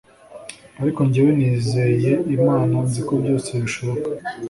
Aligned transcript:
ariko 0.81 0.99
njyewe 1.07 1.31
nizeye 1.39 2.13
Imana 2.37 2.75
nziko 2.87 3.11
byose 3.21 3.49
bishoboka 3.63 4.07